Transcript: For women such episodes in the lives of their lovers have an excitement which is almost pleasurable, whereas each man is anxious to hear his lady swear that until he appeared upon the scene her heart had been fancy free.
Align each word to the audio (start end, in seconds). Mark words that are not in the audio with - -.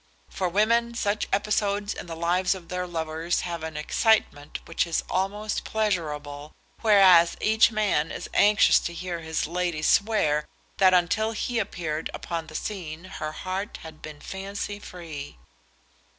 For 0.31 0.49
women 0.49 0.95
such 0.95 1.27
episodes 1.31 1.93
in 1.93 2.07
the 2.07 2.15
lives 2.15 2.55
of 2.55 2.69
their 2.69 2.87
lovers 2.87 3.41
have 3.41 3.61
an 3.61 3.77
excitement 3.77 4.57
which 4.65 4.87
is 4.87 5.03
almost 5.07 5.63
pleasurable, 5.63 6.53
whereas 6.81 7.37
each 7.39 7.69
man 7.71 8.11
is 8.11 8.27
anxious 8.33 8.79
to 8.79 8.95
hear 8.95 9.19
his 9.19 9.45
lady 9.45 9.83
swear 9.83 10.47
that 10.77 10.95
until 10.95 11.33
he 11.33 11.59
appeared 11.59 12.09
upon 12.15 12.47
the 12.47 12.55
scene 12.55 13.03
her 13.03 13.31
heart 13.31 13.77
had 13.83 14.01
been 14.01 14.21
fancy 14.21 14.79
free. 14.79 15.37